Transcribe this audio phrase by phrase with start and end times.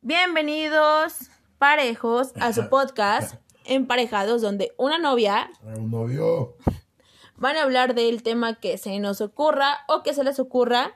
[0.00, 1.28] Bienvenidos,
[1.58, 6.54] parejos, a su podcast Emparejados, donde una novia, Un novio.
[7.36, 10.92] van a hablar del tema que se nos ocurra o que se les ocurra,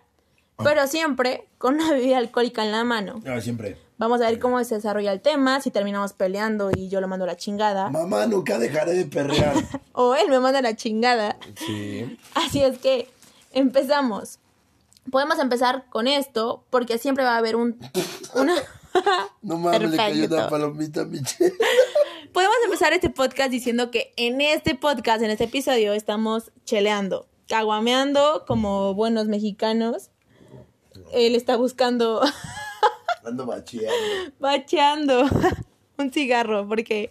[0.56, 3.20] pero siempre con una bebida alcohólica en la mano.
[3.26, 3.76] Ah, siempre.
[3.98, 7.24] Vamos a ver cómo se desarrolla el tema, si terminamos peleando y yo lo mando
[7.24, 9.54] a la chingada, Mamá, nunca dejaré de perrear.
[9.92, 11.36] o él me manda a la chingada.
[11.56, 12.18] Sí.
[12.34, 13.10] Así es que
[13.50, 14.38] empezamos.
[15.10, 17.76] Podemos empezar con esto porque siempre va a haber un
[18.34, 18.54] una
[19.42, 21.52] No mames, le cayó una palomita a Michelle.
[22.32, 28.44] Podemos empezar este podcast diciendo que en este podcast, en este episodio, estamos cheleando, caguameando
[28.46, 30.10] como buenos mexicanos.
[31.12, 32.22] Él está buscando,
[33.24, 33.92] Ando bacheando.
[34.40, 35.24] bacheando
[35.98, 37.10] un cigarro porque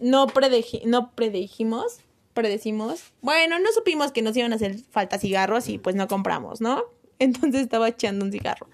[0.00, 1.98] no, predeji- no predijimos,
[2.32, 3.00] predecimos.
[3.20, 6.82] Bueno, no supimos que nos iban a hacer falta cigarros y pues no compramos, ¿no?
[7.18, 8.68] Entonces estaba echando un cigarro.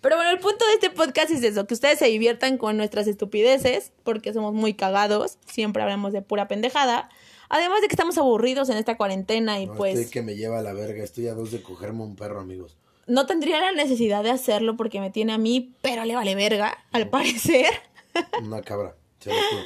[0.00, 3.06] Pero bueno, el punto de este podcast es eso, que ustedes se diviertan con nuestras
[3.08, 7.08] estupideces, porque somos muy cagados, siempre hablamos de pura pendejada.
[7.48, 10.58] Además de que estamos aburridos en esta cuarentena y No, pues estoy que me lleva
[10.58, 11.02] a la verga.
[11.02, 12.76] Estoy a dos de cogerme un perro, amigos.
[13.06, 16.76] no tendría la necesidad de hacerlo porque me tiene a mí, pero le vale verga,
[16.92, 17.72] al parecer.
[18.42, 18.94] Una cabra.
[19.18, 19.62] Se lo juro.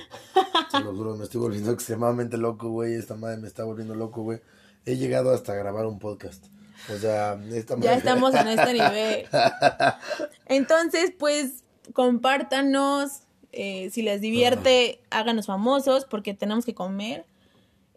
[0.70, 1.17] Se lo juro.
[1.17, 2.94] Me estoy volviendo extremadamente loco, güey.
[2.94, 4.41] Esta madre me está volviendo loco, güey.
[4.86, 6.46] He llegado hasta grabar un podcast.
[6.91, 7.38] O sea.
[7.80, 9.27] Ya estamos en este nivel.
[10.47, 13.20] Entonces, pues, compártanos.
[13.52, 17.27] eh, si les divierte, háganos famosos porque tenemos que comer.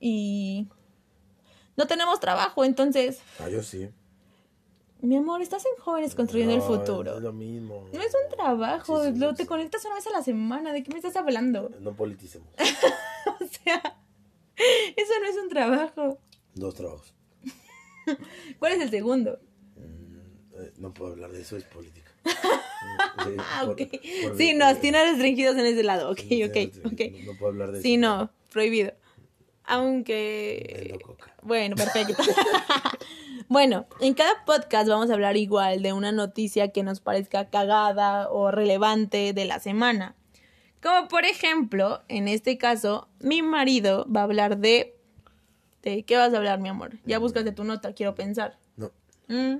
[0.01, 0.67] Y
[1.77, 3.89] no tenemos trabajo, entonces, Ah, yo sí.
[5.01, 7.15] mi amor, estás en jóvenes construyendo el futuro.
[7.15, 7.85] Es lo mismo.
[7.93, 9.35] No es un trabajo, Sí, sí, lo- sí.
[9.37, 10.73] te conectas una vez a la semana.
[10.73, 11.71] ¿De qué me estás hablando?
[11.79, 12.47] No politicemos.
[13.41, 13.81] O sea,
[14.95, 16.17] eso no es un trabajo.
[16.53, 17.13] Dos trabajos.
[18.59, 19.39] ¿Cuál es el segundo?
[19.77, 22.11] Eh, no puedo hablar de eso, es política.
[23.23, 23.77] Sí, Ah, ok.
[24.23, 26.11] por- Sí, nos tiene restringidos en ese lado.
[26.11, 27.01] Ok, Sí, ok, sí, ok.
[27.25, 28.01] No, no puedo hablar de Sí, eso.
[28.01, 28.93] no, prohibido.
[29.63, 30.97] Aunque...
[31.41, 32.21] Bueno, perfecto.
[33.47, 38.29] bueno, en cada podcast vamos a hablar igual de una noticia que nos parezca cagada
[38.29, 40.15] o relevante de la semana.
[40.83, 44.94] Como por ejemplo, en este caso, mi marido va a hablar de...
[45.85, 46.93] ¿De qué vas a hablar, mi amor?
[47.05, 48.57] Ya buscaste tu nota, quiero pensar.
[48.75, 48.91] No.
[49.27, 49.57] Mm,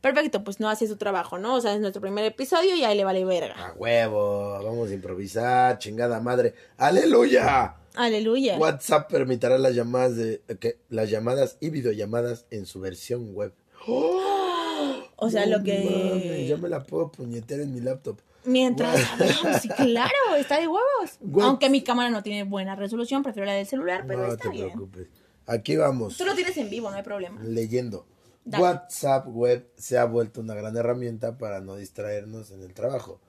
[0.00, 1.54] perfecto, pues no hace su trabajo, ¿no?
[1.54, 3.54] O sea, es nuestro primer episodio y ahí le vale verga.
[3.68, 6.54] A huevo, vamos a improvisar, chingada madre.
[6.78, 7.76] ¡Aleluya!
[7.94, 8.56] Aleluya.
[8.58, 10.78] WhatsApp permitirá las llamadas de ¿qué?
[10.88, 13.52] las llamadas y videollamadas en su versión web.
[15.18, 15.78] O sea, No lo que...
[16.10, 18.18] mames, ya me la puedo puñetear en mi laptop.
[18.44, 21.18] Mientras hablamos, sí, claro, está de huevos.
[21.20, 21.44] What?
[21.44, 24.50] Aunque mi cámara no tiene buena resolución, prefiero la del celular, pero no está te
[24.50, 24.68] bien.
[24.72, 25.06] preocupes.
[25.46, 26.16] Aquí vamos.
[26.16, 27.42] Tú lo tienes en vivo, no hay problema.
[27.42, 28.06] Leyendo.
[28.44, 28.62] Dale.
[28.62, 33.20] WhatsApp web se ha vuelto una gran herramienta para no distraernos en el trabajo.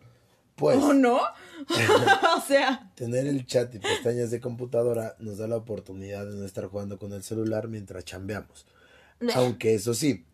[0.55, 1.19] Pues ¿Oh, no?
[2.38, 6.45] o sea, Tener el chat y pestañas de computadora nos da la oportunidad de no
[6.45, 8.66] estar jugando con el celular mientras chambeamos.
[9.35, 10.25] Aunque eso sí,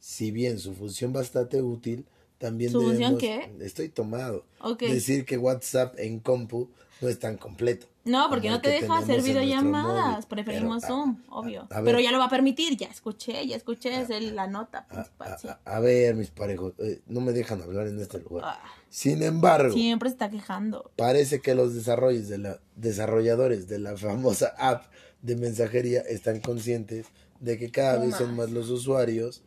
[0.00, 2.06] si bien su función bastante útil,
[2.38, 3.50] también ¿Su función qué?
[3.60, 4.44] Estoy tomado.
[4.60, 4.82] Ok.
[4.82, 6.70] Decir que WhatsApp en compu
[7.00, 7.86] no es tan completo.
[8.08, 10.26] No, porque no te deja hacer videollamadas.
[10.26, 11.66] Preferimos Pero, a- Zoom, obvio.
[11.70, 11.84] a ver.
[11.84, 14.86] pero ya lo va a permitir, ya escuché, ya escuché, es el- la nota A,
[14.86, 15.32] principal.
[15.32, 15.48] a- sí.
[15.48, 18.44] a- a ver, mis parejos, eh, no me dejan hablar en este lugar.
[18.46, 18.60] Ah,
[18.90, 20.90] Sin embargo, siempre se está quejando.
[20.96, 24.86] Parece que los desarrollos de la, desarrolladores de la famosa app
[25.22, 27.06] de mensajería están conscientes
[27.40, 29.42] de que cada vez son más los usuarios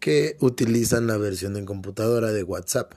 [0.00, 2.92] que utilizan la versión en computadora de WhatsApp.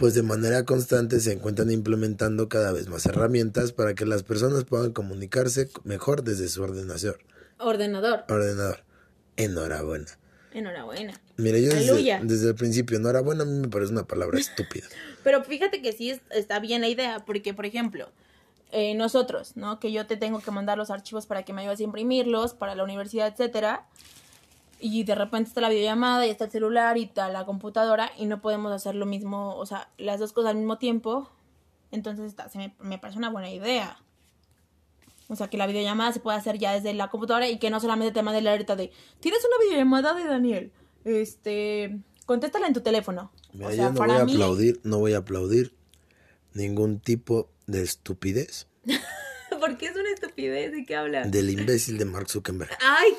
[0.00, 4.64] Pues de manera constante se encuentran implementando cada vez más herramientas para que las personas
[4.64, 7.18] puedan comunicarse mejor desde su ordenador.
[7.58, 8.24] Ordenador.
[8.30, 8.78] ordenador.
[9.36, 10.06] Enhorabuena.
[10.54, 11.12] Enhorabuena.
[11.36, 14.86] Mire, yo desde, desde el principio, enhorabuena a mí me parece una palabra estúpida.
[15.22, 18.10] Pero fíjate que sí es- está bien la idea, porque, por ejemplo,
[18.72, 19.80] eh, nosotros, ¿no?
[19.80, 22.74] Que yo te tengo que mandar los archivos para que me ayudes a imprimirlos para
[22.74, 23.86] la universidad, etcétera.
[24.80, 28.26] Y de repente está la videollamada y está el celular y está la computadora y
[28.26, 31.28] no podemos hacer lo mismo, o sea, las dos cosas al mismo tiempo.
[31.90, 33.98] Entonces está, se me, me parece una buena idea.
[35.28, 37.78] O sea, que la videollamada se puede hacer ya desde la computadora y que no
[37.78, 38.90] solamente te mande la alerta de,
[39.20, 40.72] tienes una videollamada de Daniel,
[41.04, 43.30] este, contéstala en tu teléfono.
[43.52, 45.74] Mira, o sea, yo no para voy a mí, aplaudir, no voy a aplaudir
[46.52, 48.66] ningún tipo de estupidez
[49.60, 50.72] ¿Por qué es una estupidez?
[50.72, 51.30] ¿De qué hablas?
[51.30, 52.70] del imbécil de Mark Zuckerberg.
[52.80, 53.12] Ay,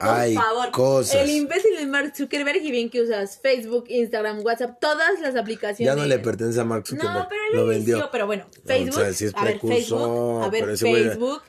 [0.00, 0.70] ay, por favor.
[0.72, 1.14] cosas.
[1.16, 5.94] El imbécil de Mark Zuckerberg y bien que usas Facebook, Instagram, WhatsApp, todas las aplicaciones.
[5.94, 7.94] Ya no le pertenece a Mark Zuckerberg, No, pero él lo vendió.
[7.96, 11.42] inició, pero bueno, O Facebook, sea, sí es a ver, precursor, Facebook, a ver, Facebook,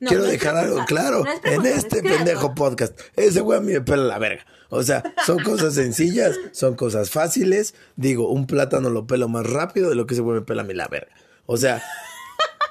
[0.00, 2.98] No, quiero no dejar algo claro no es en este pendejo podcast.
[3.16, 4.44] Ese güey a mí me pela la verga.
[4.70, 7.74] O sea, son cosas sencillas, son cosas fáciles.
[7.94, 10.64] Digo, un plátano lo pelo más rápido de lo que ese güey me pela a
[10.64, 11.14] mí la verga.
[11.46, 11.80] O sea,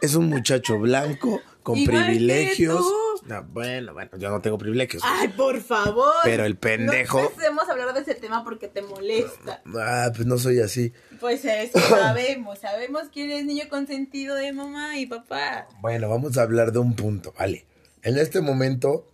[0.06, 2.84] es un muchacho blanco con Igual privilegios.
[3.26, 5.02] No, bueno, bueno, yo no tengo privilegios.
[5.06, 6.14] Ay, por favor.
[6.24, 9.62] Pero el pendejo- No empecemos a hablar de ese tema porque te molesta.
[9.76, 10.92] Ah, pues no soy así.
[11.22, 12.60] Pues eso sabemos.
[12.60, 15.68] Sabemos que eres niño consentido de mamá y papá.
[15.82, 17.66] Bueno, vamos a hablar de un punto, vale.
[18.02, 19.08] En este momento,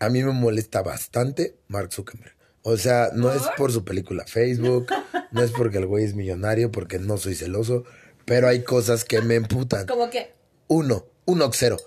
[0.00, 2.34] a mí me molesta bastante Mark Zuckerberg.
[2.62, 4.88] O sea, no es por su película Facebook,
[5.30, 7.84] no es porque el güey es millonario, porque no soy celoso,
[8.28, 9.86] pero hay cosas que me emputan.
[9.86, 10.34] Como que.
[10.68, 11.78] Uno, un oxero.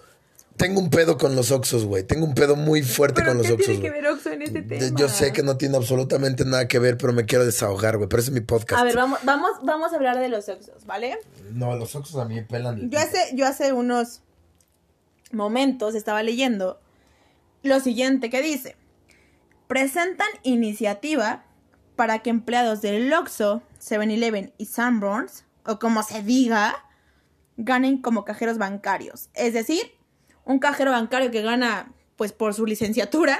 [0.57, 2.03] Tengo un pedo con los oxos, güey.
[2.03, 4.41] Tengo un pedo muy fuerte ¿Pero con los qué oxos, tiene que ver Oxxo en
[4.41, 4.95] este tema?
[4.95, 8.09] Yo sé que no tiene absolutamente nada que ver, pero me quiero desahogar, güey.
[8.09, 8.79] Pero ese es mi podcast.
[8.79, 11.17] A ver, vamos, vamos, vamos a hablar de los Oxxos, ¿vale?
[11.51, 12.77] No, los oxos a mí me pelan.
[12.77, 14.21] el Yo hace, yo hace unos
[15.31, 16.79] momentos estaba leyendo
[17.63, 18.75] lo siguiente que dice.
[19.67, 21.45] Presentan iniciativa
[21.95, 26.85] para que empleados del Oxxo, 7-Eleven y Sanborns, o como se diga,
[27.57, 29.29] ganen como cajeros bancarios.
[29.33, 29.91] Es decir,
[30.45, 33.39] un cajero bancario que gana, pues por su licenciatura,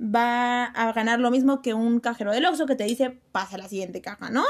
[0.00, 3.58] va a ganar lo mismo que un cajero del Oxxo que te dice, pasa a
[3.58, 4.44] la siguiente caja, ¿no?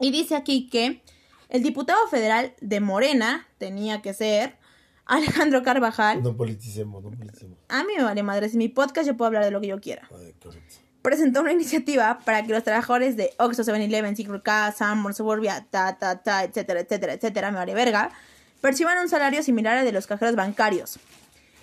[0.00, 1.02] Y dice aquí que
[1.48, 4.58] el diputado federal de Morena tenía que ser
[5.06, 6.22] Alejandro Carvajal.
[6.22, 7.58] No politicemos, no politicemos.
[7.68, 9.80] A mí me vale madre, es mi podcast, yo puedo hablar de lo que yo
[9.80, 10.08] quiera.
[10.10, 10.76] Ay, correcto.
[11.08, 15.96] Presentó una iniciativa para que los trabajadores de Oxxo, 7-Eleven, Circle K, Sanborn, Suburbia, ta,
[15.96, 18.10] ta, ta, etcétera, etcétera, etcétera, me vale verga,
[18.60, 20.98] perciban un salario similar al de los cajeros bancarios.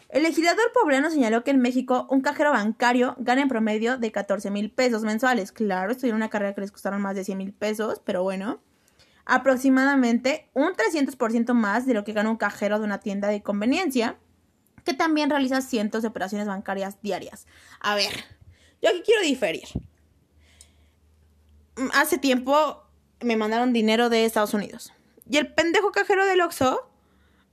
[0.09, 4.49] El legislador poblano señaló que en México un cajero bancario gana en promedio de 14
[4.49, 5.51] mil pesos mensuales.
[5.51, 8.61] Claro, estudiaron una carrera que les costaron más de 100 mil pesos, pero bueno.
[9.25, 14.17] Aproximadamente un 300% más de lo que gana un cajero de una tienda de conveniencia,
[14.83, 17.45] que también realiza cientos de operaciones bancarias diarias.
[17.79, 18.34] A ver,
[18.85, 19.67] yo aquí quiero diferir.
[21.75, 22.83] Mm, Hace tiempo
[23.21, 24.93] me mandaron dinero de Estados Unidos.
[25.29, 26.87] Y el pendejo cajero del Oxxo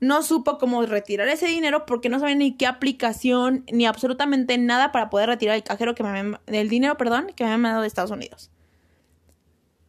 [0.00, 4.92] no supo cómo retirar ese dinero porque no sabe ni qué aplicación ni absolutamente nada
[4.92, 8.10] para poder retirar el cajero que me dinero, perdón, que me habían mandado de Estados
[8.10, 8.50] Unidos.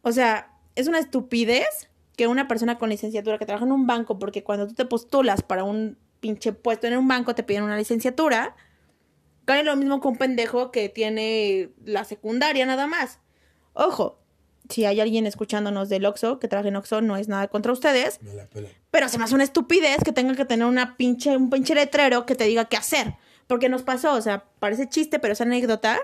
[0.02, 4.18] O sea, es una estupidez que una persona con licenciatura que trabaja en un banco,
[4.18, 7.76] porque cuando tú te postulas para un pinche puesto en un banco te piden una
[7.76, 8.54] licenciatura,
[9.46, 13.18] gane lo mismo que un pendejo que tiene la secundaria nada más.
[13.72, 14.18] Ojo,
[14.68, 18.22] si hay alguien escuchándonos del Oxxo, que trabaja en Oxxo, no es nada contra ustedes,
[18.22, 18.68] Me la pela.
[18.90, 22.24] pero se me hace una estupidez que tenga que tener una pinche, un pinche letrero
[22.24, 23.14] que te diga qué hacer.
[23.46, 25.98] Porque nos pasó, o sea, parece chiste, pero es anécdota,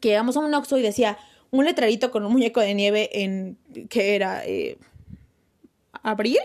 [0.00, 1.18] que llegamos a un Oxxo y decía
[1.50, 3.58] un letrerito con un muñeco de nieve en,
[3.90, 4.44] ¿qué era?
[4.46, 4.78] Eh,
[6.02, 6.38] ¿Abril?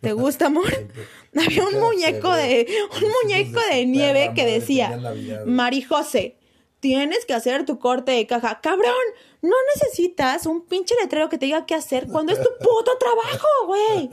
[0.00, 0.72] ¿Te gusta, amor?
[1.36, 2.66] Había un muñeco de,
[3.02, 4.98] un muñeco de nieve que decía,
[5.46, 6.36] Mari José,
[6.80, 8.60] tienes que hacer tu corte de caja.
[8.60, 8.94] Cabrón,
[9.42, 13.46] no necesitas un pinche letrero que te diga qué hacer cuando es tu puto trabajo,
[13.66, 14.10] güey.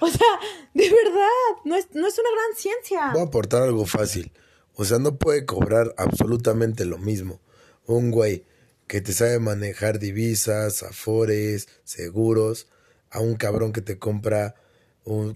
[0.00, 0.28] O sea,
[0.74, 3.10] de verdad, no es, no es una gran ciencia.
[3.12, 4.32] Voy a aportar algo fácil.
[4.74, 7.40] O sea, no puede cobrar absolutamente lo mismo.
[7.86, 8.44] Un güey
[8.86, 12.66] que te sabe manejar divisas, afores, seguros,
[13.10, 14.54] a un cabrón que te compra.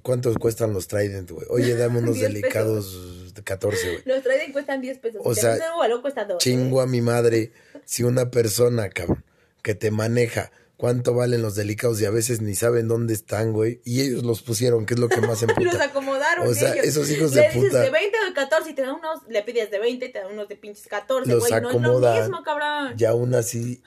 [0.03, 1.47] ¿Cuántos cuestan los Trident, güey?
[1.51, 4.03] Oye, dame unos 10 delicados de 14, güey.
[4.05, 5.21] Los Trident cuestan 10 pesos.
[5.25, 6.39] O Si sea, un balón, cuesta 2.
[6.39, 7.53] Chingo a mi madre.
[7.85, 9.25] Si una persona, cabrón,
[9.63, 13.81] que te maneja, cuánto valen los delicados y a veces ni saben dónde están, güey.
[13.85, 15.85] Y ellos los pusieron, que es lo que más Los emputa.
[15.85, 16.85] acomodaron O sea, ellos.
[16.87, 17.81] esos hijos le de dices puta.
[17.81, 20.19] de 20 o de 14 y te dan unos, le pides de 20 y te
[20.21, 21.51] dan unos de pinches 14, Los güey.
[21.53, 22.21] No es lo acomodan.
[22.21, 22.95] mismo, cabrón.
[22.99, 23.83] Y aún así,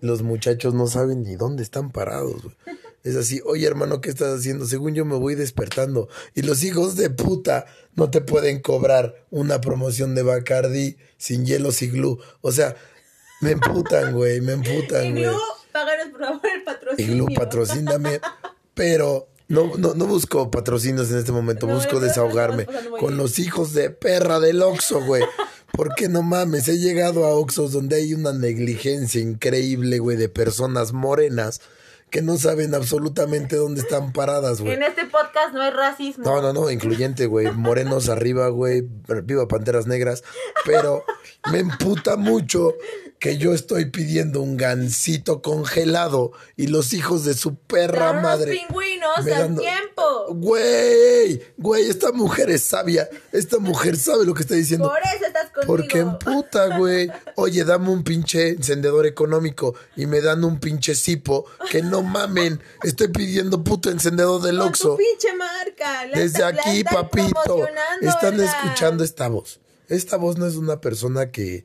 [0.00, 2.56] los muchachos no saben ni dónde están parados, güey.
[3.04, 4.66] Es así, oye hermano, ¿qué estás haciendo?
[4.66, 6.08] Según yo me voy despertando.
[6.34, 11.80] Y los hijos de puta no te pueden cobrar una promoción de Bacardi sin hielos
[11.82, 12.18] y glue.
[12.40, 12.76] O sea,
[13.40, 15.36] me emputan, güey, me emputan, Y güey.
[15.72, 17.14] Páganos por favor el Y patrocinio.
[17.14, 18.20] glue, patrocíname.
[18.74, 22.66] Pero no, no, no busco patrocinios en este momento, No, busco desahogarme
[22.98, 25.22] con los hijos de perra del Oxxo, güey.
[25.72, 30.92] Porque no mames, he llegado a Oxxos donde hay una negligencia increíble, güey, de personas
[30.92, 31.60] morenas
[32.10, 34.74] que no saben absolutamente dónde están paradas, güey.
[34.74, 36.24] En este podcast no hay racismo.
[36.24, 37.50] No, no, no, incluyente, güey.
[37.52, 38.82] Morenos arriba, güey.
[39.24, 40.24] Viva Panteras Negras.
[40.64, 41.04] Pero
[41.52, 42.74] me emputa mucho
[43.18, 48.52] que yo estoy pidiendo un gansito congelado y los hijos de su perra madre.
[48.52, 50.26] pingüinos me al tiempo.
[50.34, 53.08] Güey, güey, esta mujer es sabia.
[53.32, 54.88] Esta mujer sabe lo que está diciendo.
[54.88, 55.66] Por eso estás conmigo.
[55.66, 57.10] Porque en puta, güey.
[57.34, 61.44] Oye, dame un pinche encendedor económico y me dan un pinche cipo.
[61.70, 62.60] Que no mamen.
[62.84, 64.90] Estoy pidiendo puto encendedor del Con Oxxo.
[64.90, 66.06] tu pinche marca.
[66.06, 67.66] la Desde está- la aquí, están papito.
[68.00, 68.54] Están ¿verdad?
[68.64, 69.58] escuchando esta voz.
[69.88, 71.64] Esta voz no es una persona que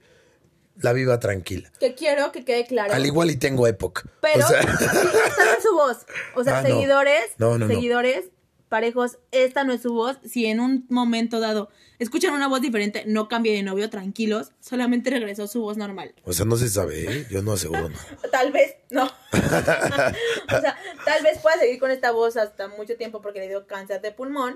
[0.77, 1.71] la viva tranquila.
[1.79, 2.93] Que quiero que quede claro.
[2.93, 4.03] Al igual y tengo época.
[4.21, 5.97] Pero O sea, sí, esta no es su voz.
[6.35, 8.25] O sea, Ah, seguidores, No, no, seguidores,
[8.69, 10.17] parejos, esta no es su voz.
[10.25, 14.51] Si en un momento dado escuchan una voz diferente, no cambie de novio, tranquilos.
[14.59, 16.13] Solamente regresó su voz normal.
[16.25, 17.27] o sea, no se sabe, ¿eh?
[17.29, 17.89] Yo no aseguro.
[18.31, 19.03] Tal vez, no.
[19.33, 23.67] o sea, tal vez pueda seguir con esta voz hasta mucho tiempo porque le dio
[23.67, 24.55] cáncer de pulmón.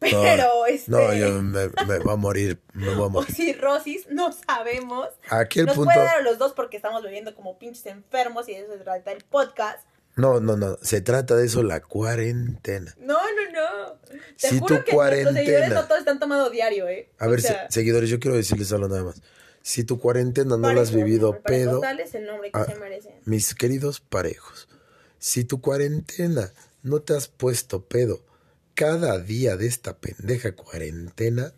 [0.00, 0.90] Pero, este.
[0.90, 2.60] no, yo me, me voy a morir.
[2.72, 3.34] Me voy a O morir.
[3.34, 5.08] cirrosis, no sabemos.
[5.28, 5.92] Aquí el Nos punto.
[5.92, 8.78] puede dar a los dos porque estamos bebiendo como pinches enfermos y de eso se
[8.84, 9.86] trata el podcast.
[10.16, 10.76] No, no, no.
[10.82, 12.94] Se trata de eso, la cuarentena.
[12.98, 13.94] No, no, no.
[14.40, 17.10] Te Si juro tu que cuarentena- nuestros seguidores no todos están tomando diario, ¿eh?
[17.18, 19.22] A O ver, sea, seguidores, yo quiero decirles algo nada más.
[19.62, 23.12] Si tu cuarentena no la has vivido pedo, Dales el nombre que ah, se merecen.
[23.26, 24.68] mis queridos parejos,
[25.18, 26.50] si tu cuarentena
[26.82, 28.20] no te has puesto pedo
[28.80, 31.52] cada día de esta pendeja cuarentena,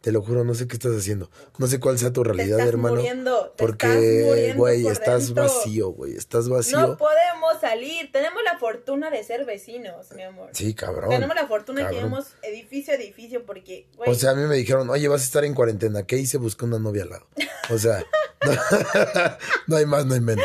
[0.00, 1.28] te lo juro, no sé qué estás haciendo.
[1.58, 2.94] No sé cuál sea tu realidad, estás hermano.
[2.94, 6.14] muriendo, te porque, güey, estás vacío, güey.
[6.14, 6.78] Estás vacío.
[6.78, 8.12] No podemos salir.
[8.12, 10.50] Tenemos la fortuna de ser vecinos, mi amor.
[10.52, 11.10] sí, cabrón.
[11.10, 14.42] Tenemos la fortuna de que tenemos edificio a edificio porque, güey, O sea, a mí
[14.46, 16.04] me dijeron, oye, vas a estar en cuarentena.
[16.04, 16.38] ¿Qué hice?
[16.38, 17.26] Busqué una novia al lado.
[17.70, 18.04] O sea,
[18.46, 18.52] no,
[19.66, 20.44] no hay más, no hay menos.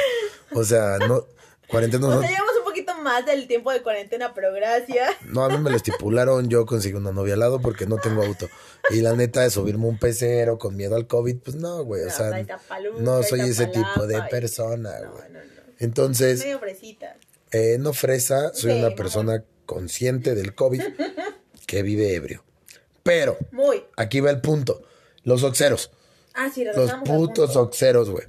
[0.55, 1.27] O sea, no,
[1.69, 2.21] cuarentena o no.
[2.21, 2.52] sea, un poquito
[3.13, 5.11] más del tiempo de cuarentena, pero gracias.
[5.25, 8.23] No, a mí me lo estipularon, yo conseguí una novia al lado porque no tengo
[8.23, 8.49] auto.
[8.89, 12.03] Y la neta de subirme un pecero con miedo al COVID, pues no, güey.
[12.03, 12.31] O sea,
[12.99, 15.31] no soy ese tipo de persona, güey.
[15.31, 15.45] no, no.
[15.79, 17.17] Entonces, Medio fresita.
[17.51, 20.81] eh, no fresa, soy Sí, una persona consciente del COVID
[21.65, 22.43] que vive ebrio.
[23.03, 23.83] Pero, Muy.
[23.97, 24.81] aquí va el punto.
[25.23, 25.91] Los oxeros.
[26.33, 28.25] Ah, sí, Los putos oxeros, güey.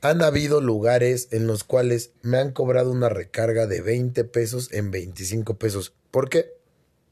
[0.00, 4.90] Han habido lugares en los cuales me han cobrado una recarga de 20 pesos en
[4.90, 5.92] 25 pesos.
[6.10, 6.52] ¿Por qué?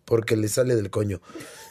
[0.04, 1.20] Porque les sale del coño.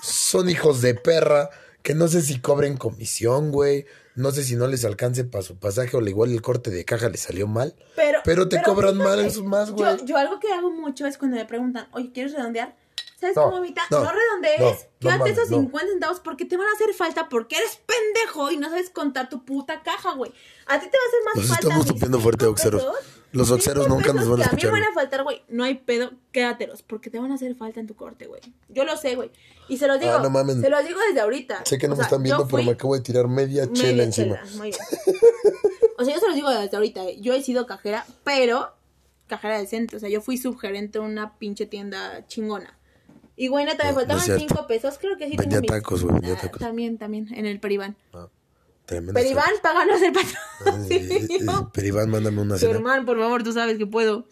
[0.02, 1.50] Son hijos de perra
[1.84, 3.86] que no sé si cobren comisión, güey.
[4.16, 6.84] No sé si no les alcance para su pasaje o al igual el corte de
[6.86, 7.76] caja les salió mal.
[7.96, 9.98] Pero, Pero te cobran fíjate, más, más, güey.
[10.00, 12.76] Yo, yo algo que hago mucho es cuando me preguntan, oye, ¿quieres redondear?
[13.20, 13.82] ¿Sabes No, cómo, mamita?
[13.92, 14.88] no, No, redondees.
[15.02, 15.58] no, Quédate esos no.
[15.62, 19.30] 50 centavos porque te van a hacer falta porque eres pendejo y no sabes contar
[19.30, 20.32] tu puta caja, güey.
[20.68, 21.62] A ti te va a hacer más Nos falta.
[21.68, 22.84] estamos tupiendo fuerte, cinco oxeros.
[22.84, 22.98] pesos,
[23.32, 25.44] Los oxeros nunca nos van a escuchar, A mí me van a faltar, güey.
[25.48, 28.42] No hay pedo, quédatelos porque te van a hacer falta en tu corte, güey.
[28.70, 29.32] Yo lo sé, güey.
[29.70, 30.14] Y se los digo.
[30.14, 30.58] Ah, no mames.
[30.60, 31.64] Se los digo desde ahorita.
[31.66, 34.04] Sé que no O me sea, están viendo, pero me acabo de tirar media chela
[34.04, 34.42] encima.
[34.44, 34.82] chela, muy bien.
[35.98, 37.06] O sea, yo se los digo desde ahorita.
[37.06, 37.18] eh.
[37.22, 38.74] Yo he sido cajera, pero
[39.28, 39.96] cajera decente.
[39.96, 42.78] O sea, yo fui subgerente de una pinche tienda chingona.
[43.36, 44.98] Y güey, neta, me No, faltaban cinco pesos.
[45.00, 46.60] Creo que sí Vendía tengo mis- tacos, güey, vendía Ah, tacos.
[46.60, 47.96] También, también, en el Peribán.
[48.14, 48.28] Ah,
[48.86, 49.14] tremendo.
[49.14, 50.24] Peribán, páganos el Ay,
[50.60, 51.70] patrocinio.
[51.74, 52.74] Pero Iván, mándame una cena.
[52.74, 54.26] Germán, por favor, tú sabes que puedo.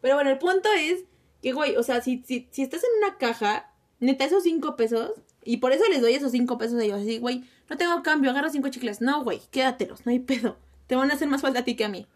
[0.00, 1.04] Pero bueno, el punto es
[1.42, 5.12] que, güey, o sea, si, si, si estás en una caja, neta, esos cinco pesos,
[5.44, 8.30] y por eso les doy esos cinco pesos a ellos, así, güey, no tengo cambio,
[8.30, 9.00] agarro cinco chicles.
[9.00, 10.56] No, güey, quédatelos, no hay pedo.
[10.88, 12.06] Te van a hacer más falta a ti que a mí.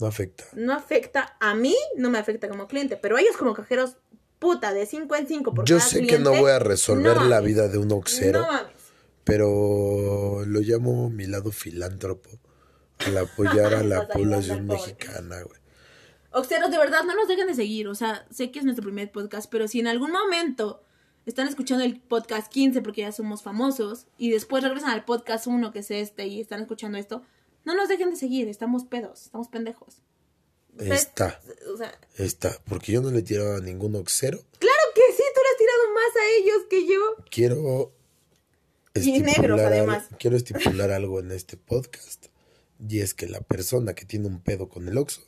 [0.00, 0.44] No afecta.
[0.54, 3.96] No afecta a mí, no me afecta como cliente, pero ellos como cajeros,
[4.42, 7.16] puta, de cinco en cinco por Yo cada sé que cliente, no voy a resolver
[7.16, 8.72] no la mames, vida de un oxero, No mames.
[9.24, 12.28] pero lo llamo mi lado filántropo
[13.06, 15.60] al apoyar a la población mexicana, güey.
[16.32, 17.88] Oxeros, de verdad, no nos dejen de seguir.
[17.88, 20.82] O sea, sé que es nuestro primer podcast, pero si en algún momento
[21.26, 25.72] están escuchando el podcast 15 porque ya somos famosos y después regresan al podcast 1
[25.72, 27.22] que es este y están escuchando esto,
[27.64, 28.48] no nos dejen de seguir.
[28.48, 30.02] Estamos pedos, estamos pendejos.
[30.78, 31.40] Está,
[31.72, 34.38] O sea, está, porque yo no le tiraba a ningún oxero.
[34.58, 37.24] claro que sí, tú le has tirado más a ellos que yo.
[37.30, 37.92] Quiero
[38.94, 40.06] Y negros, además.
[40.18, 42.26] quiero estipular algo en este podcast
[42.88, 45.22] y es que la persona que tiene un pedo con el oxo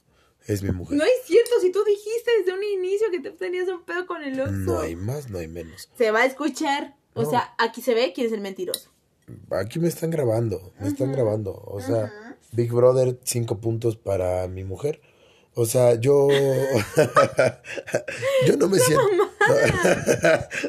[0.47, 0.97] es mi mujer.
[0.99, 4.23] No es cierto, si tú dijiste desde un inicio que te tenías un pedo con
[4.25, 4.53] el oso.
[4.53, 5.89] No hay más, no hay menos.
[5.97, 6.97] Se va a escuchar.
[7.15, 7.31] O No.
[7.31, 8.91] sea, aquí se ve quién es el mentiroso.
[9.51, 11.55] Aquí me están grabando, me están grabando.
[11.67, 15.01] O sea, Big Brother, cinco puntos para mi mujer.
[15.57, 16.29] O sea, yo.
[18.47, 19.05] yo no me siento.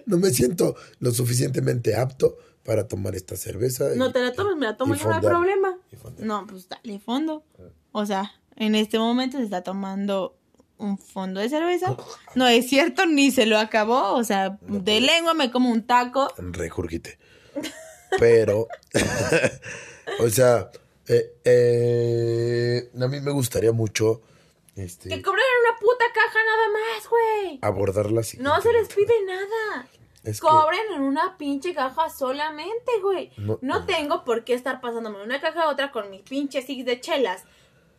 [0.05, 3.95] No, me siento lo suficientemente apto para tomar esta cerveza.
[3.95, 5.77] y- No te la tomes, me la tomo y yo, no hay problema.
[6.17, 7.45] No, pues dale fondo.
[7.93, 10.37] O sea, en este momento se está tomando
[10.77, 11.95] un fondo de cerveza.
[12.35, 14.11] No es cierto, ni se lo acabó.
[14.13, 16.27] O sea, de lengua me como un taco.
[16.37, 17.17] Regurgite.
[18.19, 18.67] Pero.
[20.19, 20.69] o sea,
[21.07, 24.21] Eh, eh, a mí me gustaría mucho
[24.75, 27.59] este, Que cobren una puta caja nada más, güey.
[27.61, 28.37] abordarla así.
[28.37, 29.87] No se les pide nada.
[30.23, 33.31] Es que- Cobren en una pinche caja solamente, güey.
[33.37, 36.83] No- No, tengo por qué estar pasándome una caja a otra con mis pinches six
[36.85, 37.43] de chelas.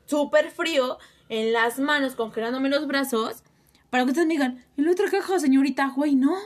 [0.07, 3.43] Súper frío, en las manos, congelándome los brazos.
[3.91, 5.93] Para que ustedes me digan, ¿y la otra caja, señorita?
[5.97, 6.37] Güey, no.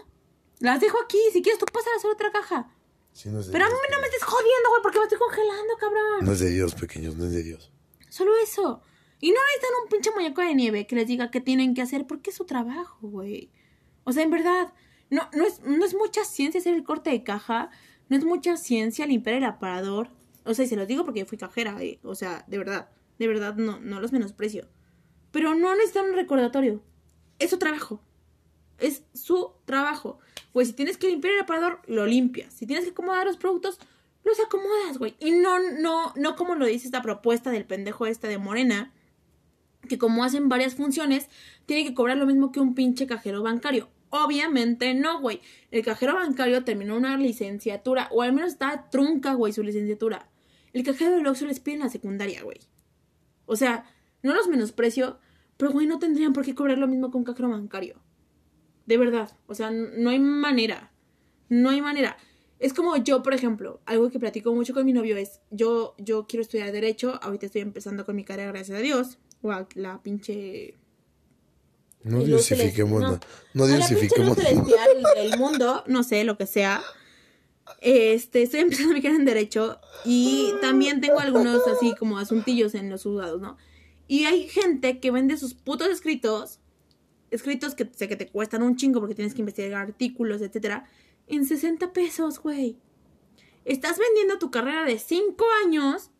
[0.60, 1.18] Las dejo aquí.
[1.32, 2.70] Si quieres, tú pásalas a la otra caja.
[3.12, 5.18] Sí, no es Pero a mí Dios, no me estés jodiendo, güey, porque me estoy
[5.18, 6.18] congelando, cabrón.
[6.24, 7.72] No es de Dios, pequeños, no es de Dios.
[8.10, 8.82] Solo eso.
[9.20, 12.06] Y no necesitan un pinche muñeco de nieve que les diga qué tienen que hacer
[12.06, 13.50] porque es su trabajo, güey.
[14.04, 14.72] O sea, en verdad,
[15.10, 17.70] no, no, es, no es mucha ciencia hacer el corte de caja,
[18.08, 20.08] no es mucha ciencia limpiar el aparador.
[20.44, 22.00] O sea, y se los digo porque fui cajera, eh.
[22.02, 24.68] o sea, de verdad, de verdad, no, no los menosprecio.
[25.30, 26.82] Pero no necesitan un recordatorio.
[27.38, 28.00] Es su trabajo.
[28.78, 30.18] Es su trabajo.
[30.52, 32.54] Pues si tienes que limpiar el aparador, lo limpias.
[32.54, 33.78] Si tienes que acomodar los productos,
[34.24, 35.14] los acomodas, güey.
[35.20, 38.92] Y no, no, no como lo dice esta propuesta del pendejo este de Morena,
[39.88, 41.28] que como hacen varias funciones,
[41.66, 43.88] tiene que cobrar lo mismo que un pinche cajero bancario.
[44.10, 45.40] Obviamente no, güey.
[45.70, 50.28] El cajero bancario terminó una licenciatura, o al menos está trunca, güey, su licenciatura.
[50.72, 52.58] El cajero del Oxxo les pide en la secundaria, güey.
[53.46, 53.84] O sea,
[54.22, 55.18] no los menosprecio,
[55.56, 58.00] pero, güey, no tendrían por qué cobrar lo mismo que un cajero bancario.
[58.86, 59.30] De verdad.
[59.46, 60.90] O sea, no hay manera.
[61.48, 62.16] No hay manera.
[62.58, 66.26] Es como yo, por ejemplo, algo que platico mucho con mi novio es, yo, yo
[66.26, 69.18] quiero estudiar Derecho, ahorita estoy empezando con mi carrera, gracias a Dios.
[69.42, 70.76] O a la pinche...
[72.02, 73.02] No diosifiquemos.
[73.54, 76.82] No a la pinche diosifiquemos luz del mundo, no sé, lo que sea.
[77.80, 82.90] Este, estoy empezando mi carrera en Derecho y también tengo algunos así como asuntillos en
[82.90, 83.56] los juzgados, ¿no?
[84.08, 86.58] Y hay gente que vende sus putos escritos,
[87.30, 90.88] escritos que sé que te cuestan un chingo porque tienes que investigar artículos, etcétera,
[91.28, 92.76] en 60 pesos, güey.
[93.64, 96.10] Estás vendiendo tu carrera de 5 años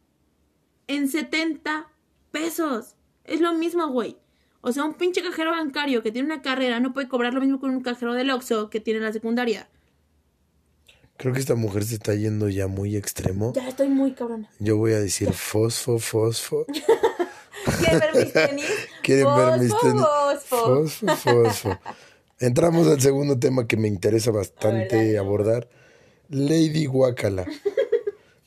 [0.87, 1.91] en 70
[2.31, 2.95] pesos.
[3.25, 4.17] Es lo mismo, güey.
[4.63, 7.61] O sea, un pinche cajero bancario que tiene una carrera no puede cobrar lo mismo
[7.61, 9.69] que un cajero del Oxxo que tiene la secundaria.
[11.17, 13.53] Creo que esta mujer se está yendo ya muy extremo.
[13.55, 14.51] Ya estoy muy cabrona.
[14.59, 16.67] Yo voy a decir fosfo, fosfo.
[17.79, 18.65] ¿Quieren ver mis tenis?
[19.03, 20.03] ¿Quieren ver mis Fosfo, tenis?
[20.45, 20.67] fosfo.
[20.67, 21.79] Fosfo, fosfo.
[22.39, 25.69] Entramos al segundo tema que me interesa bastante abordar.
[26.29, 27.47] Lady Guacala.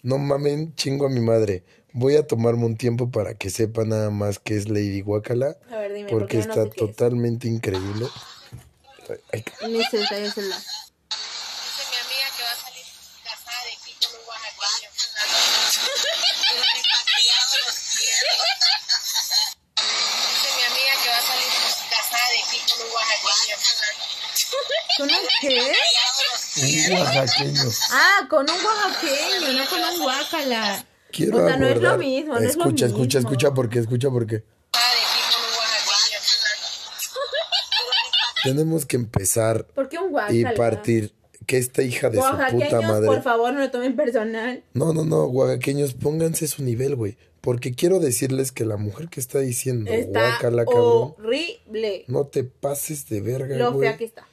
[0.05, 1.63] No mamen, chingo a mi madre.
[1.95, 5.57] Voy a tomarme un tiempo para que sepa nada más qué es Lady Guacala.
[5.71, 6.89] A ver, dime, Porque porque yo no está sé qué es.
[6.95, 8.07] totalmente increíble.
[9.31, 10.15] Ay, Ni se está.
[10.15, 12.85] Dice mi amiga que va a salir
[13.23, 14.89] casada de aquí con un oaxaqueño.
[14.89, 18.33] Pero mis patriados los quiero.
[20.33, 21.49] Dice mi amiga que va a salir
[21.93, 23.55] casada de aquí con un oaxaqueño.
[24.97, 25.55] ¿Con un qué?
[26.89, 27.69] un oaxaqueño.
[27.91, 30.85] Ah, con un oaxaqueño, no con un guacala.
[31.13, 33.29] Quiero o sea, no es lo mismo, no es lo escucha, escucha, mismo.
[33.31, 34.43] escucha, porque escucha, porque
[38.43, 41.13] tenemos que empezar ¿Por qué un y partir
[41.45, 43.05] que esta hija de su puta madre.
[43.05, 44.63] por favor, no lo tomen personal.
[44.73, 47.17] No, no, no, oaxaqueños, pónganse su nivel, güey.
[47.41, 52.05] Porque quiero decirles que la mujer que está diciendo Está cabrón, horrible.
[52.07, 53.89] no te pases de verga, Lo güey.
[53.89, 54.25] fea que está.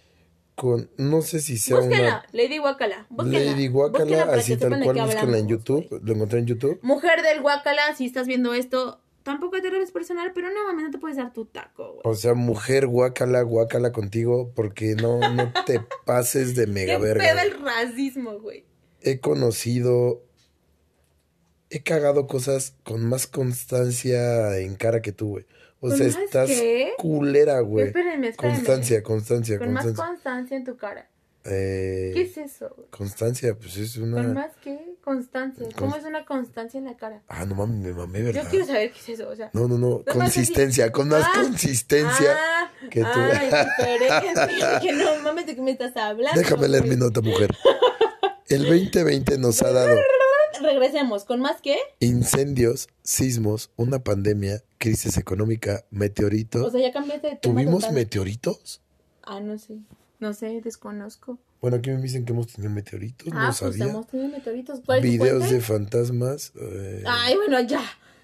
[0.61, 3.07] Con, no sé si sea Búsquenla, una Lady Guacala.
[3.17, 6.03] Lady Guacala, así tal cual, qué búsquenla en YouTube.
[6.05, 6.79] Lo encontré en YouTube.
[6.83, 10.91] Mujer del Guacala, si estás viendo esto, tampoco te reves personal, pero no mames, no
[10.91, 12.03] te puedes dar tu taco, güey.
[12.05, 17.15] O sea, mujer, guacala, guacala contigo, porque no, no te pases de ¿Qué mega pedo
[17.15, 17.43] verga.
[17.43, 18.67] el racismo, güey?
[19.01, 20.27] He conocido,
[21.71, 25.47] he cagado cosas con más constancia en cara que tú, güey.
[25.83, 26.93] O ¿Con sea, estás qué?
[26.99, 27.87] culera, güey.
[27.87, 28.57] Espérenme, espérenme.
[28.59, 30.13] Constancia, constancia, Con más constancia.
[30.15, 31.09] constancia en tu cara.
[31.45, 32.89] Eh, ¿Qué es eso, güey?
[32.91, 34.23] Constancia, pues es una.
[34.23, 34.79] ¿Con más qué?
[35.03, 35.67] Constancia.
[35.75, 37.23] ¿Cómo es una constancia en la cara?
[37.29, 38.43] Ah, no mames, me mamé, ¿verdad?
[38.45, 39.49] Yo quiero saber qué es eso, o sea.
[39.55, 40.05] No, no, no.
[40.05, 42.37] Consistencia, con más Ah, consistencia.
[42.37, 43.07] Ah, que tú.
[43.11, 44.81] ah, diferente.
[44.83, 46.39] que no mames de qué me estás hablando.
[46.39, 47.49] Déjame leer mi nota, mujer.
[48.51, 49.97] El 2020 nos ha dado
[50.63, 51.25] Regresemos.
[51.25, 51.77] ¿Con más qué?
[52.01, 56.65] incendios, sismos, una pandemia, crisis económica, meteorito.
[56.67, 57.95] O sea, ya cambiaste de tema ¿Tuvimos total.
[57.95, 58.81] meteoritos?
[59.23, 59.79] Ah, no sé.
[60.19, 61.39] No sé, desconozco.
[61.61, 63.85] Bueno, aquí me dicen que hemos tenido meteoritos, ah, no pues sabía.
[63.87, 64.81] hemos tenido meteoritos.
[64.85, 66.53] ¿Cuál Videos de fantasmas.
[66.61, 67.83] eh, Ay, bueno, ya.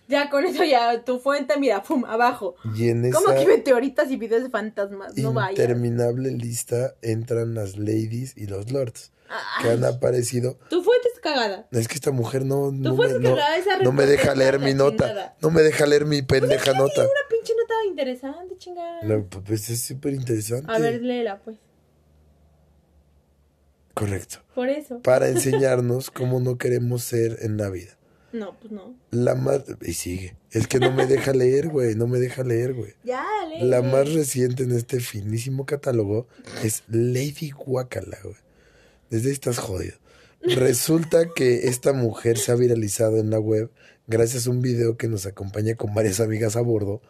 [0.08, 1.04] Ya con eso ya.
[1.04, 2.54] Tu fuente, mira, pum, abajo.
[2.76, 5.16] y en ¿Cómo esa que meteoritas y videos de fantasmas?
[5.16, 5.50] No vaya.
[5.50, 9.12] interminable lista entran las ladies y los lords
[9.60, 10.56] que Ay, han aparecido.
[10.70, 11.66] tu fuente es cagada.
[11.72, 13.36] Es que esta mujer no, no, me, no,
[13.82, 15.34] no me deja leer mi nota.
[15.40, 17.00] No me deja leer mi pendeja nota.
[17.02, 19.02] Una pinche nota interesante, chingada.
[19.02, 20.70] No, pues es súper interesante.
[20.70, 21.56] A ver, léela, pues.
[23.94, 24.38] Correcto.
[24.54, 25.00] Por eso.
[25.00, 27.96] Para enseñarnos cómo no queremos ser en la vida.
[28.38, 28.94] No, pues no.
[29.10, 29.62] La más...
[29.82, 30.36] Y sigue.
[30.50, 31.94] Es que no me deja leer, güey.
[31.94, 32.94] No me deja leer, güey.
[33.04, 33.66] Ya, lee.
[33.66, 36.26] La más reciente en este finísimo catálogo
[36.62, 38.36] es Lady Guacala, güey.
[39.10, 39.96] Desde ahí estás jodido.
[40.42, 43.70] Resulta que esta mujer se ha viralizado en la web
[44.06, 47.00] gracias a un video que nos acompaña con varias amigas a bordo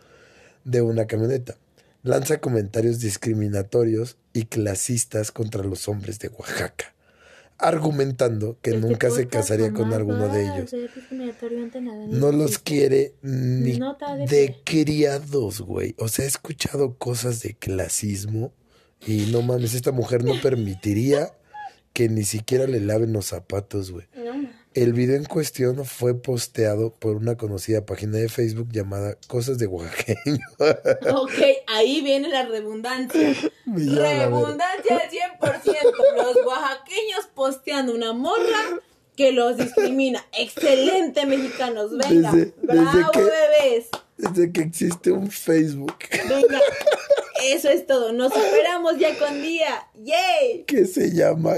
[0.64, 1.56] de una camioneta.
[2.02, 6.94] Lanza comentarios discriminatorios y clasistas contra los hombres de Oaxaca,
[7.58, 10.72] argumentando que Este nunca se casaría con alguno de ellos.
[10.72, 15.94] ante nada, No los quiere ni de de criados, güey.
[15.98, 18.52] O sea, he escuchado cosas de clasismo
[19.06, 21.32] y no mames, esta mujer no permitiría
[21.92, 24.06] que ni siquiera le laven los zapatos, güey.
[24.16, 24.36] No.
[24.74, 29.66] El video en cuestión fue posteado por una conocida página de Facebook llamada Cosas de
[29.66, 30.38] Oaxaqueño.
[31.16, 31.32] Ok,
[31.76, 33.34] ahí viene la redundancia.
[33.66, 35.62] Redundancia al 100%.
[36.16, 38.80] Los oaxaqueños posteando una morra
[39.16, 40.24] que los discrimina.
[40.38, 41.90] Excelente, mexicanos.
[41.96, 42.32] Venga.
[42.32, 43.86] Desde- desde Bravo, que- bebés.
[44.18, 45.94] Desde que existe un Facebook
[46.28, 46.58] Venga.
[47.44, 48.12] Eso es todo.
[48.12, 49.86] Nos superamos ya con día.
[50.02, 50.64] ¡Yay!
[50.66, 51.56] que se llama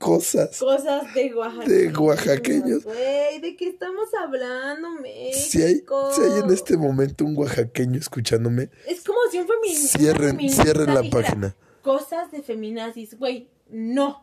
[0.00, 0.58] Cosas.
[0.58, 1.66] Cosas de Oaxaca.
[1.68, 2.84] De oaxaqueños.
[2.84, 5.36] Güey, ¿de qué estamos hablando, México?
[5.50, 5.82] Si hay,
[6.14, 9.98] si hay en este momento un oaxaqueño escuchándome, Es como si un feminista.
[9.98, 11.56] Cierren- feminista cierren la dijera, página.
[11.82, 13.50] Cosas de feminazis, güey.
[13.68, 14.22] No.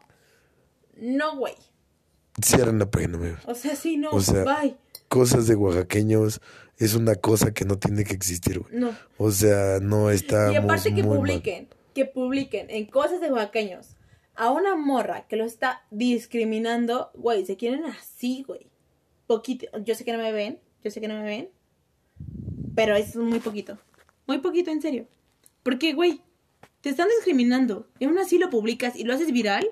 [0.95, 1.53] No, güey.
[2.43, 3.37] cierren la página, amigo.
[3.45, 4.09] O sea, sí, no.
[4.09, 4.75] O sea, Bye.
[5.09, 6.41] Cosas de oaxaqueños
[6.79, 8.73] es una cosa que no tiene que existir, güey.
[8.73, 8.97] No.
[9.19, 11.17] O sea, no está Y aparte que mal.
[11.19, 13.89] publiquen, que publiquen en cosas de oaxaqueños
[14.37, 18.67] a una morra que lo está discriminando, güey, se quieren así, güey.
[19.25, 21.49] Poquito, yo sé que no me ven, yo sé que no me ven,
[22.75, 23.79] pero es muy poquito.
[24.27, 25.07] Muy poquito, en serio.
[25.63, 26.21] Porque, güey,
[26.81, 29.67] te están discriminando y aún así lo publicas y lo haces viral.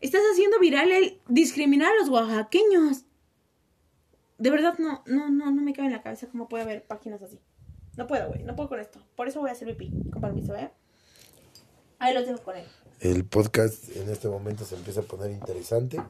[0.00, 3.04] Estás haciendo viral el discriminar a los oaxaqueños.
[4.38, 7.22] De verdad, no, no, no, no me cabe en la cabeza cómo puede haber páginas
[7.22, 7.38] así.
[7.96, 9.00] No puedo, güey, no puedo con esto.
[9.16, 10.70] Por eso voy a hacer pipí, con permiso, ¿eh?
[12.00, 12.66] Ahí los dejo con él.
[13.00, 16.00] El podcast en este momento se empieza a poner interesante.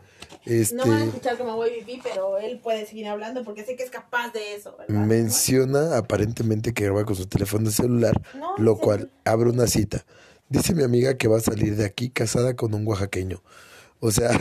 [0.46, 3.64] Este No van a escuchar que me voy pipí, pero él puede seguir hablando porque
[3.64, 4.94] sé que es capaz de eso, ¿verdad?
[5.06, 8.80] menciona aparentemente que graba con su teléfono celular, No, lo sí.
[8.82, 10.06] cual abre una cita.
[10.48, 13.42] Dice mi amiga que va a salir de aquí casada con un oaxaqueño.
[14.00, 14.30] O sea,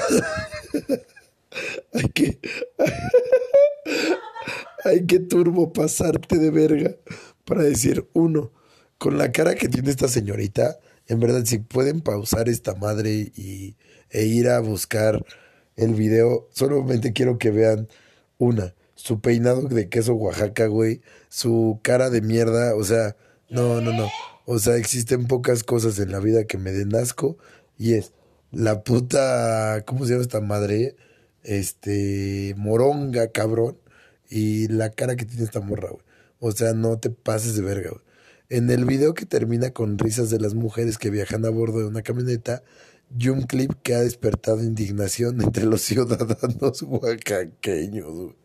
[1.94, 2.40] hay que
[4.86, 6.96] hay que turbo pasarte de verga
[7.46, 8.52] para decir uno
[8.98, 10.80] con la cara que tiene esta señorita.
[11.08, 13.76] En verdad, si pueden pausar esta madre y,
[14.10, 15.26] e ir a buscar
[15.76, 17.88] el video, solamente quiero que vean
[18.38, 23.16] una, su peinado de queso Oaxaca, güey, su cara de mierda, o sea,
[23.50, 24.10] no, no, no.
[24.46, 27.38] O sea, existen pocas cosas en la vida que me den asco
[27.78, 28.14] y es
[28.52, 30.96] la puta, ¿cómo se llama esta madre?
[31.44, 33.78] Este, moronga, cabrón,
[34.30, 36.04] y la cara que tiene esta morra, güey.
[36.40, 38.07] O sea, no te pases de verga, güey.
[38.50, 41.86] En el video que termina con risas de las mujeres que viajan a bordo de
[41.86, 42.64] una camioneta,
[43.18, 48.36] y un clip que ha despertado indignación entre los ciudadanos oaxaqueños,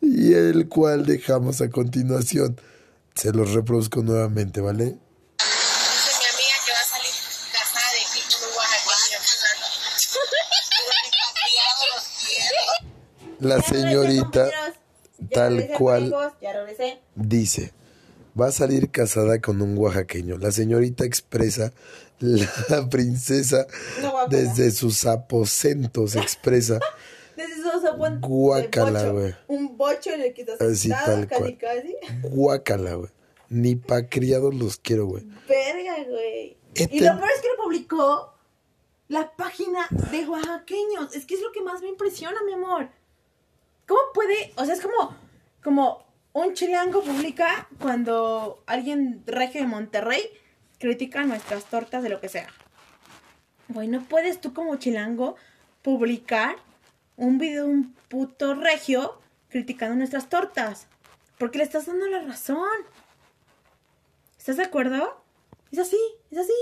[0.00, 2.60] y el cual dejamos a continuación.
[3.14, 4.84] Se los reproduzco nuevamente, ¿vale?
[4.84, 4.98] Dice
[6.18, 7.12] mi amiga que va a salir
[7.52, 9.18] casada de aquí con un oaxaqueño.
[10.30, 13.48] Pero mis patriados los quiero.
[13.48, 14.50] La señorita
[15.30, 16.12] tal cual.
[17.14, 17.72] dice,
[18.40, 20.38] va a salir casada con un oaxaqueño.
[20.38, 21.72] La señorita expresa,
[22.18, 23.66] la princesa
[24.02, 26.80] No, desde sus aposentos expresa,
[27.36, 29.34] Desde esos zapon- Guácala, güey.
[29.48, 31.58] Un bocho en el que estás Así, tal cual.
[31.58, 31.96] casi.
[32.22, 33.10] guácala, güey.
[33.48, 35.24] Ni pa' criados los quiero, güey.
[35.48, 36.56] Verga, güey.
[36.74, 38.34] Este- Y lo peor es que lo publicó
[39.08, 41.14] la página de oaxaqueños.
[41.14, 42.88] Es que es lo que más me impresiona, mi amor.
[43.88, 44.52] ¿Cómo puede?
[44.56, 45.16] O sea, es como,
[45.62, 50.20] como un chilango publica cuando alguien regio de Monterrey
[50.78, 52.48] critica nuestras tortas de lo que sea.
[53.68, 55.36] Güey, no puedes tú como chilango
[55.80, 56.56] publicar
[57.16, 60.88] un video de un puto regio criticando nuestras tortas.
[61.38, 62.66] Porque le estás dando la razón.
[64.36, 65.24] ¿Estás de acuerdo?
[65.70, 66.00] Es así,
[66.32, 66.52] es así.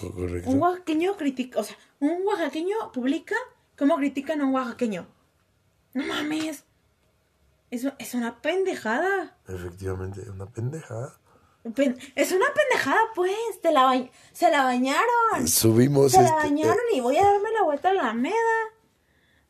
[0.00, 0.50] Correcto.
[0.50, 3.36] Un oaxaqueño critica, o sea, un oaxaqueño publica
[3.76, 5.06] cómo critican a un oaxaqueño.
[5.92, 6.64] No mames.
[7.98, 9.36] Es una pendejada.
[9.48, 11.18] Efectivamente, una pendejada.
[11.74, 13.32] Pen- es una pendejada, pues.
[13.62, 15.48] Te la ba- se la bañaron.
[15.48, 18.34] Subimos Se la este, bañaron y voy a darme la vuelta a la Alameda.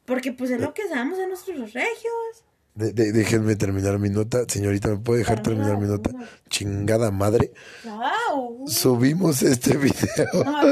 [0.04, 2.44] Porque pues es lo que sabemos de nuestros regios.
[2.76, 4.44] de- de- déjenme terminar mi nota.
[4.48, 6.10] Señorita, ¿me puede dejar Termina, terminar mi nota?
[6.48, 7.52] Chingada madre.
[7.84, 8.66] ¡Wow!
[8.66, 10.44] Subimos este video.
[10.44, 10.62] No,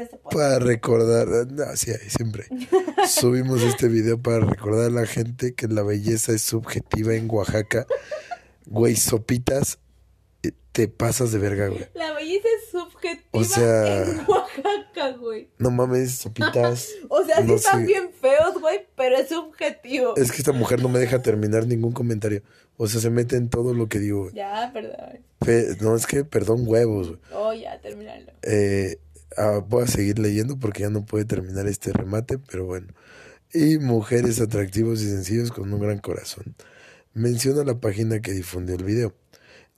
[0.00, 0.34] de este podcast.
[0.36, 2.46] Para recordar, no, sí, siempre.
[3.08, 7.86] Subimos este video para recordar a la gente que la belleza es subjetiva en Oaxaca.
[8.66, 9.78] Güey, sopitas,
[10.42, 11.86] eh, te pasas de verga, güey.
[11.94, 15.48] La belleza es subjetiva O sea- en Oaxaca, güey.
[15.58, 16.90] No mames, sopitas.
[17.08, 17.86] O sea, sí No están sé.
[17.86, 20.16] bien feos, güey, pero es subjetivo.
[20.16, 22.42] Es que esta mujer no me deja terminar ningún comentario.
[22.76, 24.34] O sea, se mete en todo lo que digo, güey.
[24.34, 25.20] Ya, perdón.
[25.40, 27.20] Pe- No, es que, perdón, huevos, güey.
[27.34, 28.32] Oh, ya, terminalo.
[28.42, 28.98] Eh,
[29.66, 32.88] voy a seguir leyendo porque ya no puede terminar este remate, pero bueno.
[33.52, 36.54] Y mujeres atractivos y sencillos con un gran corazón.
[37.14, 39.14] Menciona la página que difundió el video.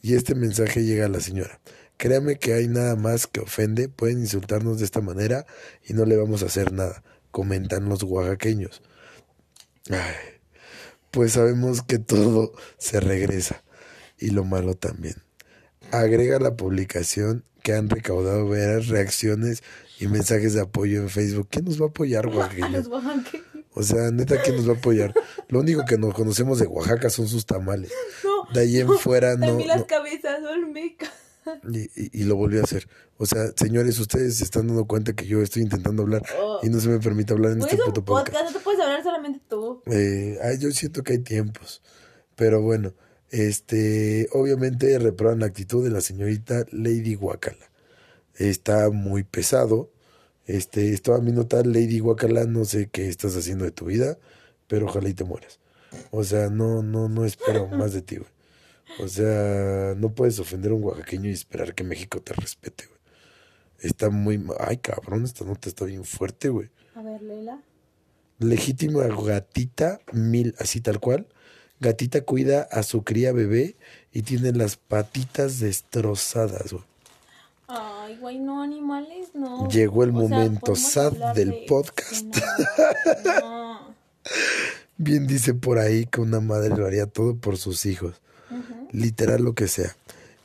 [0.01, 1.61] Y este mensaje llega a la señora.
[1.97, 5.47] Créame que hay nada más que ofende, pueden insultarnos de esta manera
[5.85, 8.83] y no le vamos a hacer nada, comentan los oaxaqueños.
[11.13, 13.63] Pues sabemos que todo se regresa
[14.19, 15.15] y lo malo también.
[15.93, 19.63] Agrega la publicación que han recaudado veras reacciones
[20.01, 21.49] y mensajes de apoyo en Facebook.
[21.51, 22.89] ¿Quién nos va a apoyar, oaxaqueños?
[23.75, 25.15] O sea, neta, ¿quién nos va a apoyar?
[25.49, 27.93] Lo único que nos conocemos de Oaxaca son sus tamales.
[28.25, 28.53] No.
[28.53, 29.59] De ahí en fuera no.
[29.61, 31.11] Las no- cabezas olmecas.
[31.73, 32.87] y, y- y lo volvió a hacer.
[33.17, 36.61] O sea, señores, ustedes se están dando cuenta que yo estoy intentando hablar Oh.
[36.63, 38.29] y no se me permite hablar en Güey, este puto podcast.
[38.29, 39.83] podcast, no te puedes hablar solamente tú.
[39.87, 41.83] Eh, ay, yo siento que hay tiempos.
[42.37, 42.93] Pero bueno,
[43.33, 47.73] este, obviamente reprueban la actitud de la señorita Lady Guacala.
[48.37, 49.91] Está muy pesado.
[50.47, 54.19] Este, esto a mi nota, Lady Guacala, no sé qué estás haciendo de tu vida,
[54.69, 55.61] pero ojalá y te mueras.
[56.11, 58.31] O sea, no, no, no espero más de ti, güey.
[59.01, 63.01] O sea, no puedes ofender a un oaxaqueño y esperar que México te respete, güey.
[63.79, 64.45] Está muy...
[64.61, 66.69] Ay, cabrón, esta nota está bien fuerte, güey.
[66.95, 67.63] A ver, Leila.
[68.39, 71.27] Legítima gatita mil, así tal cual.
[71.83, 73.75] Gatita cuida a su cría bebé
[74.13, 76.73] y tiene las patitas destrozadas.
[76.73, 76.85] güey.
[77.67, 79.69] Ay, güey, no, animales, no.
[79.69, 82.25] Llegó el O momento sad del de- podcast.
[83.25, 83.95] No, no.
[84.97, 88.15] Bien dice por ahí que una madre lo haría todo por sus hijos.
[88.93, 89.97] Literal lo que sea.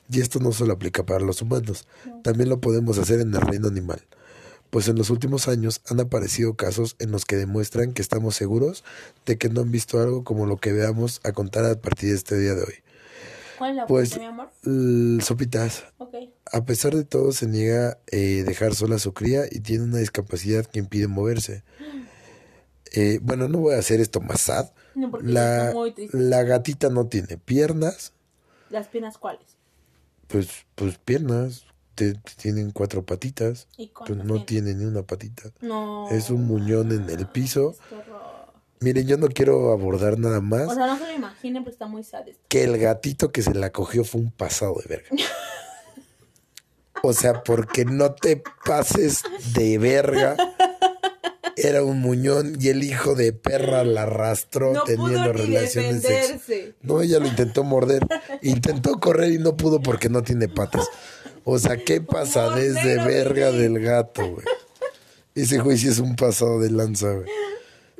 [0.09, 1.85] Y esto no solo aplica para los humanos,
[2.23, 4.01] también lo podemos hacer en el reino animal.
[4.69, 8.83] Pues en los últimos años han aparecido casos en los que demuestran que estamos seguros
[9.25, 12.15] de que no han visto algo como lo que veamos a contar a partir de
[12.15, 12.73] este día de hoy.
[13.57, 14.49] ¿Cuál es la Pues- mi amor?
[15.23, 16.15] Sopitas, Ok.
[16.51, 19.97] a pesar de todo se niega a dejar sola a su cría y tiene una
[19.97, 21.63] discapacidad que impide moverse.
[22.93, 24.71] Eh, bueno, no voy a hacer esto más sad.
[24.95, 26.17] No, porque La, está muy triste.
[26.17, 28.13] la gatita no tiene piernas,
[28.69, 29.43] ¿Las piernas cuáles?
[30.27, 31.65] pues, pues piernas,
[31.97, 34.73] te- tienen cuatro patitas, ¿Y pues no tiene?
[34.75, 35.49] ni una patita.
[35.61, 36.07] No.
[36.09, 37.75] Es un muñón en el piso.
[38.79, 41.87] Miren, yo no quiero abordar nada más O sea, no se lo imaginen, pero está
[41.87, 42.43] muy sad esto.
[42.47, 45.09] que el gatito que se la cogió fue un pasado de verga.
[47.03, 50.35] O sea, porque no te pases de verga.
[51.55, 56.75] Era un muñón y el hijo de perra la arrastró No teniendo pudo relaciones sexuales.
[56.83, 58.05] No, ella lo intentó morder.
[58.43, 60.87] Intentó correr y no pudo porque no tiene patas.
[61.49, 64.45] O sea, qué pasadez de verga del gato, güey.
[65.33, 67.29] Ese güey sí es un pasado de lanza, güey.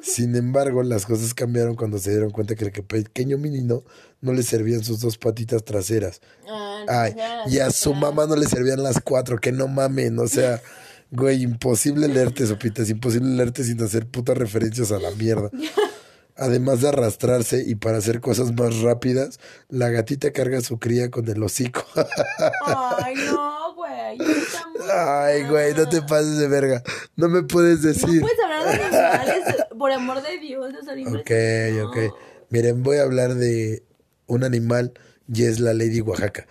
[0.01, 3.85] Sin embargo, las cosas cambiaron cuando se dieron cuenta que el pequeño menino
[4.19, 6.19] no le servían sus dos patitas traseras.
[6.45, 7.15] Ah, Ay,
[7.47, 10.61] y a su mamá no le servían las cuatro, que no mamen, o sea,
[11.09, 15.49] güey, imposible leerte, Sopitas, imposible leerte sin hacer putas referencias a la mierda.
[16.37, 21.09] Además de arrastrarse y para hacer cosas más rápidas, la gatita carga a su cría
[21.09, 21.83] con el hocico.
[22.65, 24.17] Ay, no, güey.
[24.93, 26.83] Ay, güey, no te pases de verga.
[27.15, 28.21] No me puedes No decir.
[28.21, 31.21] puedes hablar de animales, por amor de Dios, los animales.
[31.21, 31.97] Ok, ok.
[32.49, 33.83] Miren, voy a hablar de
[34.27, 34.93] un animal
[35.31, 36.45] y es la Lady Oaxaca.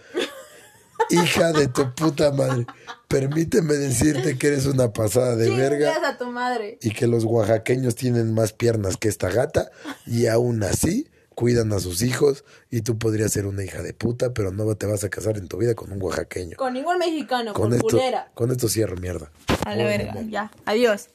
[1.10, 2.66] Hija de tu puta madre.
[3.08, 6.78] Permíteme decirte que eres una pasada de verga a tu madre.
[6.82, 9.70] y que los oaxaqueños tienen más piernas que esta gata
[10.06, 14.32] y aún así cuidan a sus hijos y tú podrías ser una hija de puta,
[14.32, 16.56] pero no te vas a casar en tu vida con un oaxaqueño.
[16.56, 18.30] Con ningún mexicano, Con con esto, culera.
[18.34, 19.30] con esto cierro, mierda.
[19.64, 20.50] A la verga, ya.
[20.64, 21.08] Adiós.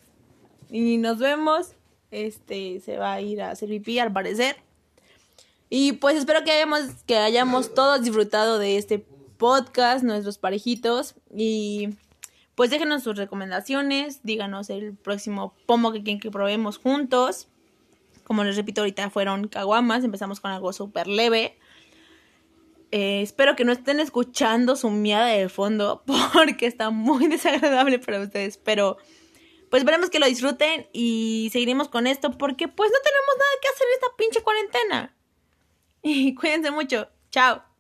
[0.70, 1.74] Y nos vemos.
[2.12, 4.56] Este se va a ir a hacer pipí al parecer.
[5.70, 9.06] Y pues espero que hayamos, que hayamos todos disfrutado de este
[9.42, 11.16] podcast, nuestros parejitos.
[11.36, 11.90] Y
[12.54, 14.22] pues déjenos sus recomendaciones.
[14.22, 17.48] Díganos el próximo pomo que quieren que probemos juntos.
[18.24, 20.04] Como les repito, ahorita fueron caguamas.
[20.04, 21.58] Empezamos con algo súper leve.
[22.92, 28.22] Eh, espero que no estén escuchando su miada de fondo porque está muy desagradable para
[28.22, 28.60] ustedes.
[28.60, 28.98] Pero
[29.72, 33.68] pues esperemos que lo disfruten y seguiremos con esto porque pues no tenemos nada que
[33.70, 35.16] hacer en esta pinche cuarentena.
[36.04, 37.10] Y cuídense mucho.
[37.30, 37.71] Chao.